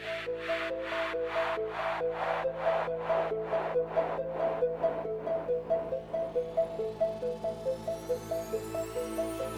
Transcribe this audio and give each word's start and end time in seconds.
Thank 0.00 0.28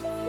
you. 0.05 0.20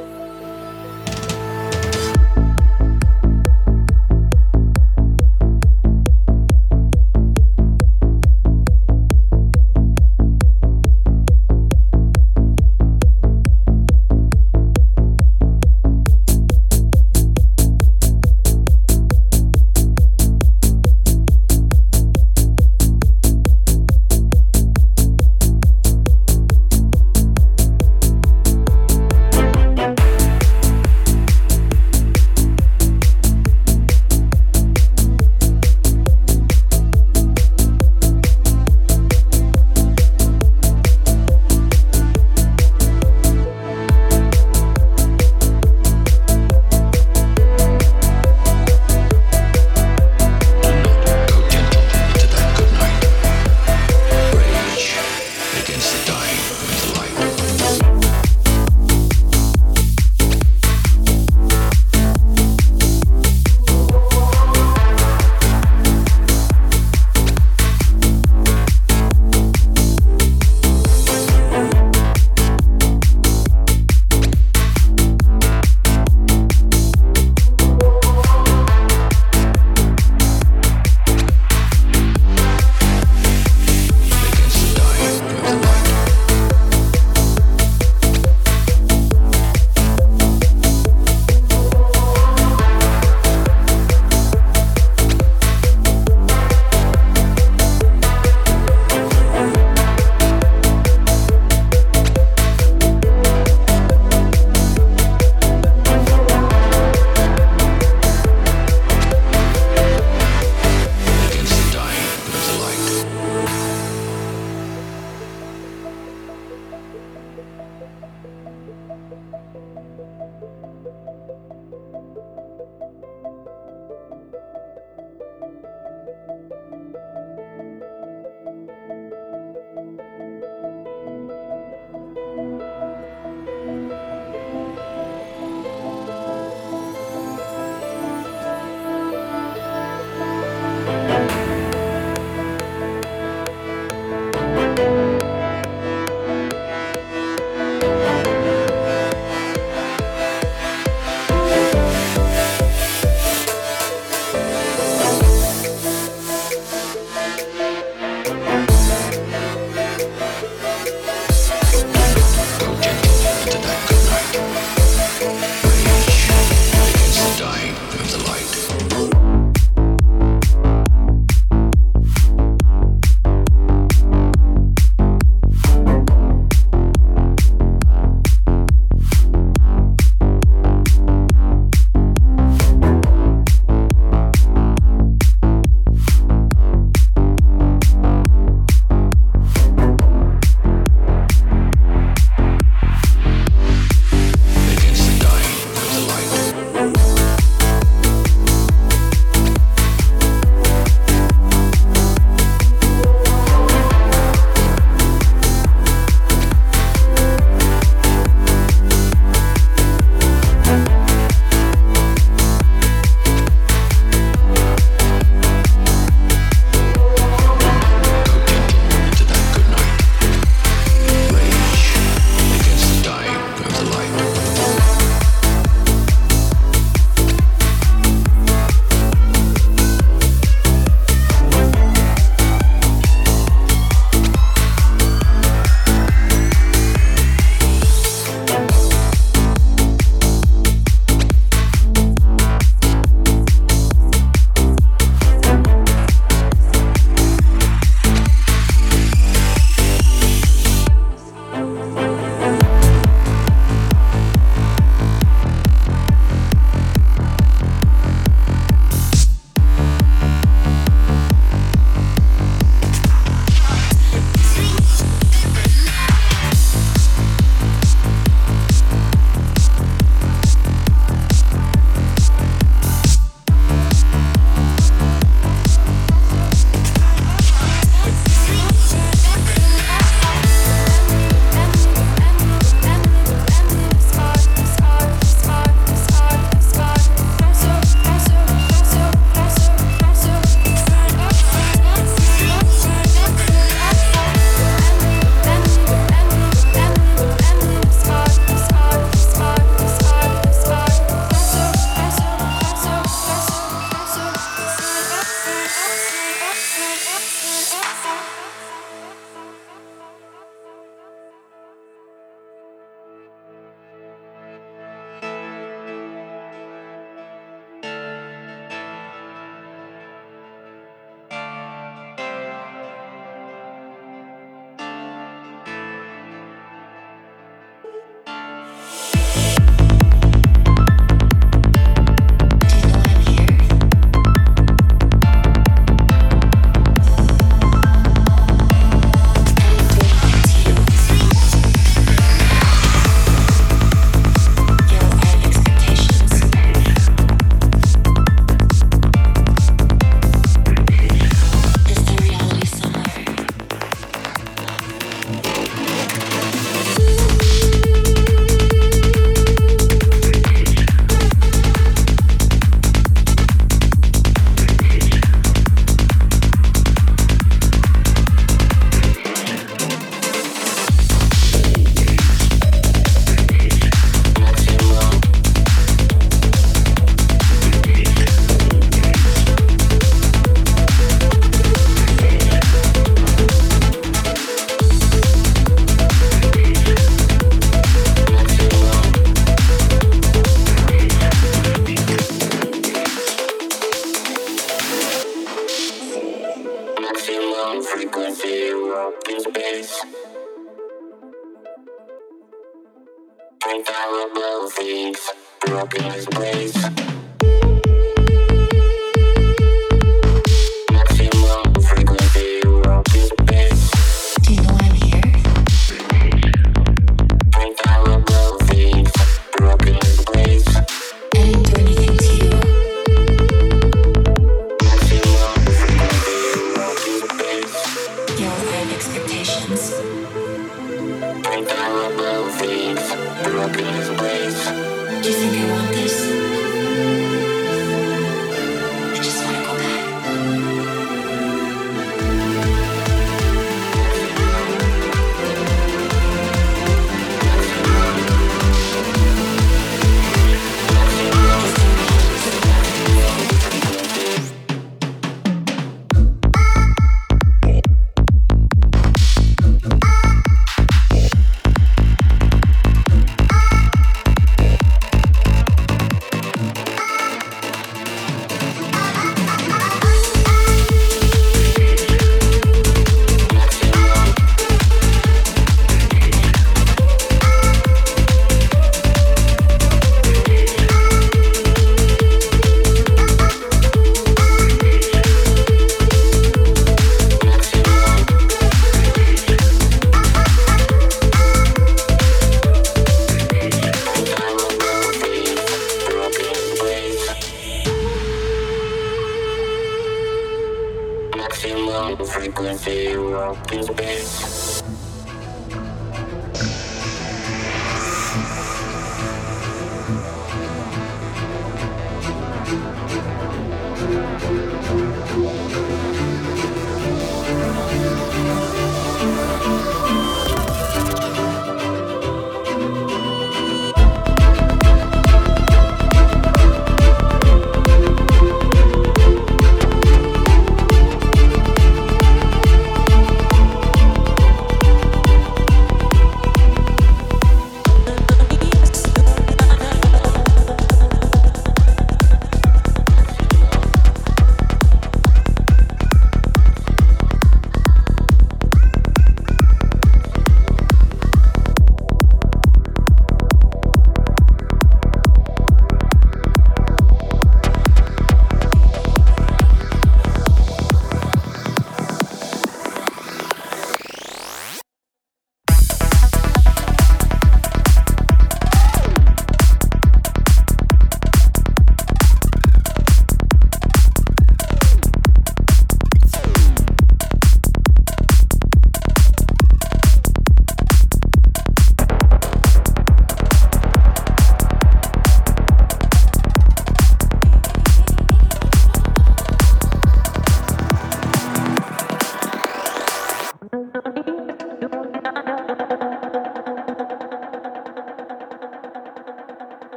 Do 435.22 435.30
you 435.30 435.34
think 435.36 435.71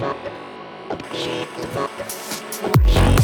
accessing 0.00 1.46
100% 1.74 3.23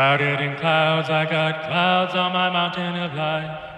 Shrouded 0.00 0.40
in 0.40 0.56
clouds, 0.56 1.10
I 1.10 1.26
got 1.26 1.60
clouds 1.60 2.14
on 2.14 2.32
my 2.32 2.48
mountain 2.48 2.96
of 3.02 3.12
life. 3.12 3.70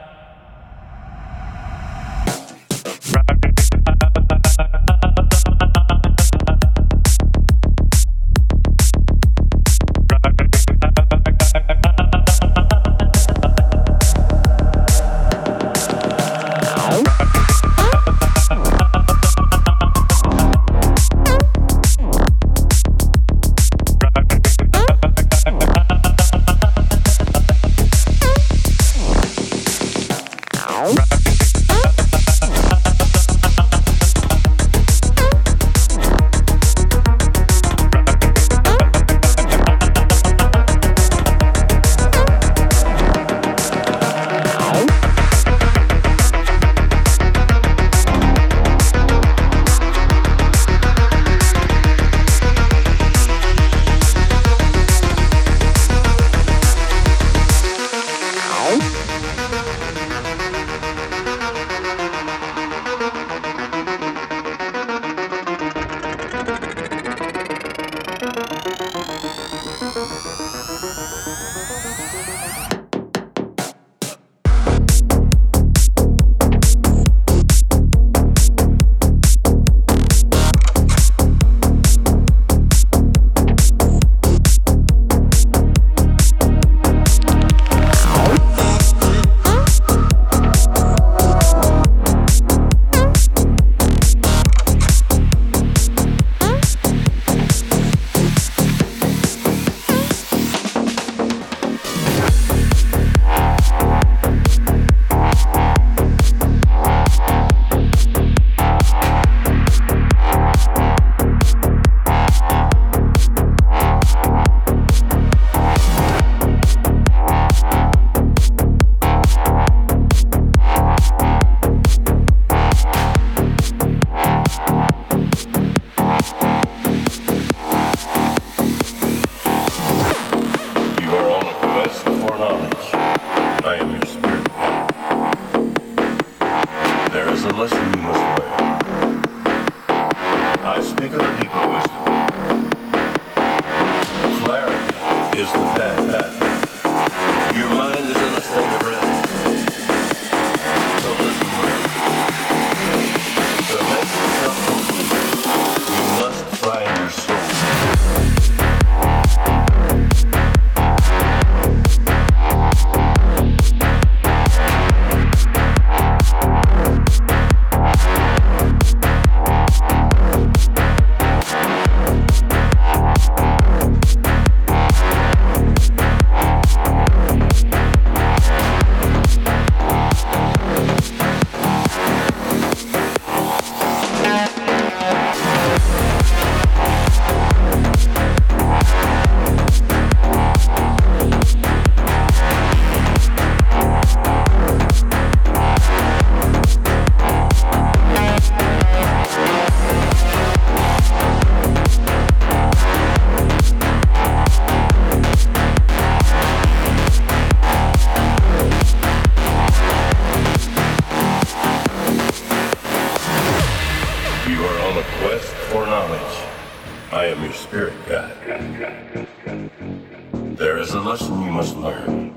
Is 220.83 220.95
a 220.95 221.01
lesson 221.01 221.41
you 221.43 221.53
must 221.53 221.77
learn. 221.77 222.33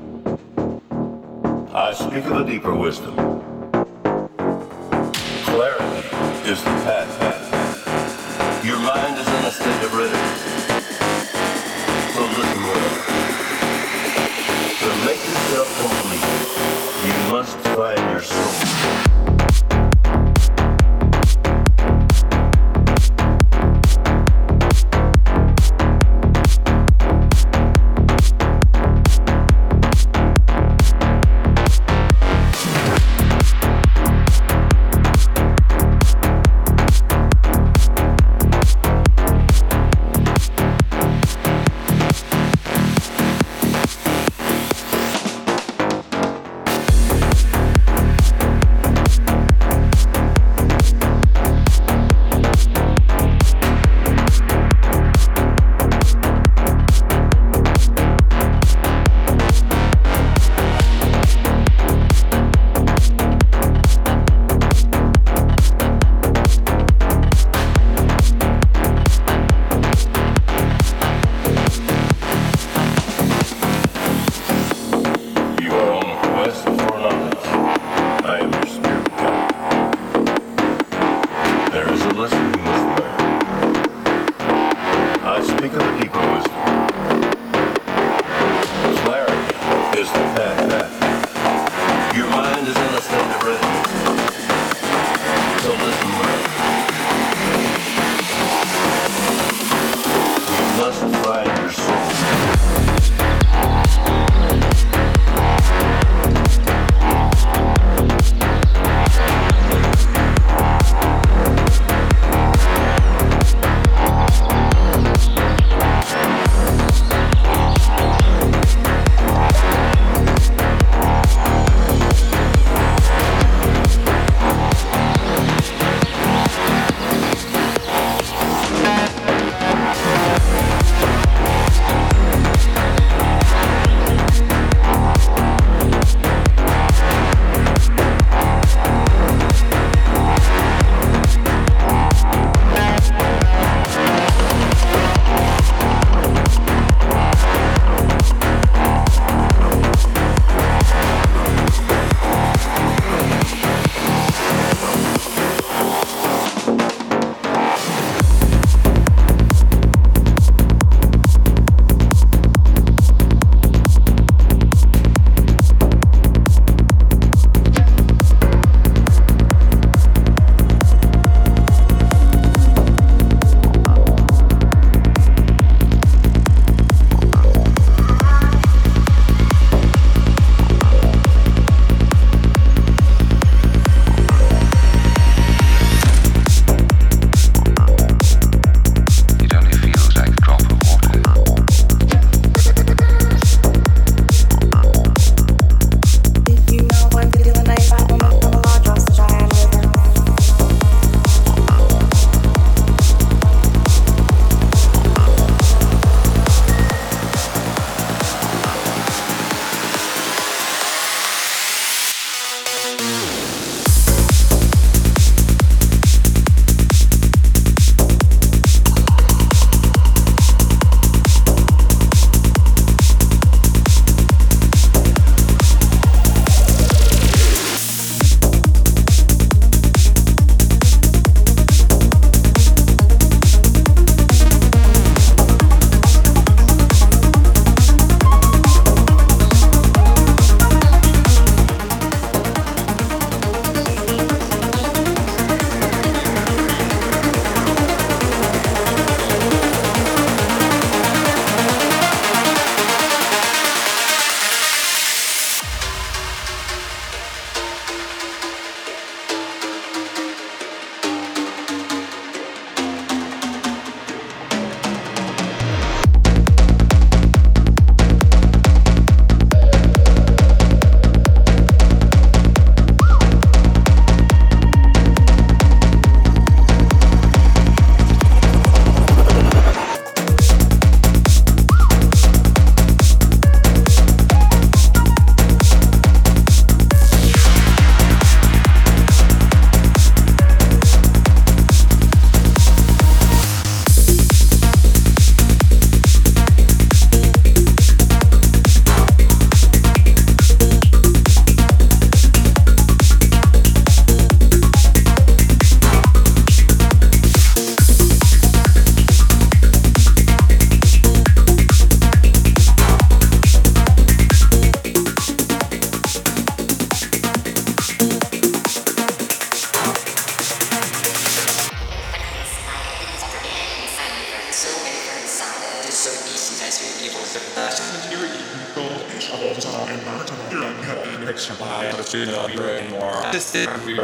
I 1.73 1.93
speak 1.93 2.25
of 2.25 2.41
a 2.41 2.45
deeper 2.45 2.75
wisdom. 2.75 3.15
Clarity 5.45 6.07
is 6.51 6.59
the 6.63 6.75
path. 6.85 7.09
Your 8.63 8.77
mind 8.77 9.17
is 9.17 9.27
in 9.27 9.45
a 9.45 9.51
state 9.51 9.83
of 9.83 9.93
readiness. 9.95 10.41
So 12.13 12.21
listen 12.37 12.61
well. 12.69 12.93
To 14.81 14.89
make 15.07 15.21
yourself 15.25 15.67
complete, 15.81 16.29
you 17.07 17.15
must 17.31 17.57
find 17.73 18.03
your 18.11 18.21
soul. 18.21 18.64